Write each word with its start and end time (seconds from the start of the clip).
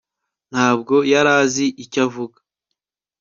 ntabwo 0.51 0.95
yari 1.11 1.31
azi 1.41 1.65
icyo 1.83 1.99
avuga 2.05 2.37